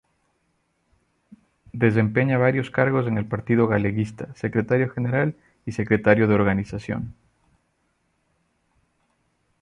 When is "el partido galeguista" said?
3.19-4.33